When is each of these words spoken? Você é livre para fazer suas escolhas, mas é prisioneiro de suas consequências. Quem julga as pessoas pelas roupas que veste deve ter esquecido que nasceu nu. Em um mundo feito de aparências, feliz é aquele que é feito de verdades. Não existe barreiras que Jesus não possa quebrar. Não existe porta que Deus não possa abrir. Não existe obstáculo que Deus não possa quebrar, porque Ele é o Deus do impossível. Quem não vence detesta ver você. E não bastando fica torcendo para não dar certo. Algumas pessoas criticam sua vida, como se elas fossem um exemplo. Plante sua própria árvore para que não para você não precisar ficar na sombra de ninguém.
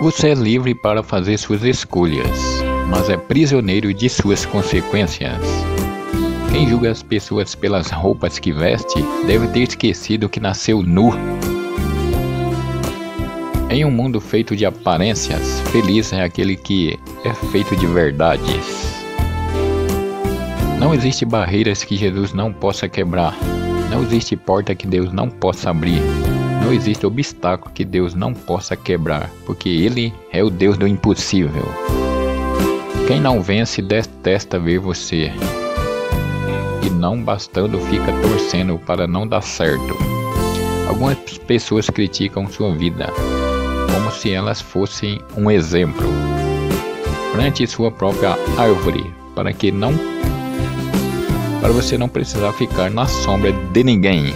Você 0.00 0.30
é 0.30 0.34
livre 0.34 0.74
para 0.74 1.04
fazer 1.04 1.38
suas 1.38 1.62
escolhas, 1.62 2.28
mas 2.90 3.08
é 3.08 3.16
prisioneiro 3.16 3.94
de 3.94 4.08
suas 4.08 4.44
consequências. 4.44 5.38
Quem 6.50 6.68
julga 6.68 6.90
as 6.90 7.00
pessoas 7.00 7.54
pelas 7.54 7.90
roupas 7.90 8.40
que 8.40 8.50
veste 8.50 9.00
deve 9.24 9.46
ter 9.48 9.60
esquecido 9.60 10.28
que 10.28 10.40
nasceu 10.40 10.82
nu. 10.82 11.12
Em 13.70 13.84
um 13.84 13.90
mundo 13.90 14.20
feito 14.20 14.56
de 14.56 14.66
aparências, 14.66 15.60
feliz 15.70 16.12
é 16.12 16.24
aquele 16.24 16.56
que 16.56 16.98
é 17.24 17.32
feito 17.52 17.76
de 17.76 17.86
verdades. 17.86 19.04
Não 20.80 20.92
existe 20.92 21.24
barreiras 21.24 21.84
que 21.84 21.96
Jesus 21.96 22.32
não 22.32 22.52
possa 22.52 22.88
quebrar. 22.88 23.38
Não 23.90 24.02
existe 24.02 24.34
porta 24.36 24.74
que 24.74 24.88
Deus 24.88 25.12
não 25.12 25.30
possa 25.30 25.70
abrir. 25.70 26.02
Não 26.64 26.72
existe 26.72 27.04
obstáculo 27.04 27.70
que 27.74 27.84
Deus 27.84 28.14
não 28.14 28.32
possa 28.32 28.74
quebrar, 28.74 29.30
porque 29.44 29.68
Ele 29.68 30.14
é 30.32 30.42
o 30.42 30.48
Deus 30.48 30.78
do 30.78 30.88
impossível. 30.88 31.62
Quem 33.06 33.20
não 33.20 33.42
vence 33.42 33.82
detesta 33.82 34.58
ver 34.58 34.78
você. 34.78 35.30
E 36.82 36.88
não 36.88 37.22
bastando 37.22 37.78
fica 37.80 38.10
torcendo 38.22 38.78
para 38.78 39.06
não 39.06 39.28
dar 39.28 39.42
certo. 39.42 39.94
Algumas 40.88 41.18
pessoas 41.46 41.90
criticam 41.90 42.48
sua 42.48 42.74
vida, 42.74 43.12
como 43.92 44.10
se 44.10 44.32
elas 44.32 44.62
fossem 44.62 45.20
um 45.36 45.50
exemplo. 45.50 46.08
Plante 47.34 47.66
sua 47.66 47.90
própria 47.90 48.38
árvore 48.56 49.04
para 49.34 49.52
que 49.52 49.70
não 49.70 49.92
para 51.60 51.72
você 51.72 51.98
não 51.98 52.08
precisar 52.08 52.52
ficar 52.54 52.90
na 52.90 53.06
sombra 53.06 53.52
de 53.52 53.84
ninguém. 53.84 54.32